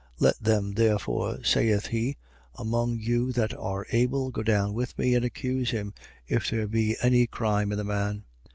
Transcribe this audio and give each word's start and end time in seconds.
25:5. 0.15 0.21
Let 0.21 0.39
them, 0.43 0.71
therefore, 0.71 1.43
saith 1.43 1.85
he, 1.85 2.17
among 2.55 2.97
you 2.97 3.31
that 3.33 3.53
are 3.55 3.85
able, 3.91 4.31
go 4.31 4.41
down 4.41 4.73
with 4.73 4.97
me 4.97 5.13
and 5.13 5.23
accuse 5.23 5.69
him, 5.69 5.93
if 6.27 6.49
there 6.49 6.65
be 6.65 6.97
any 7.03 7.27
crime 7.27 7.71
in 7.71 7.77
the 7.77 7.83
man. 7.83 8.23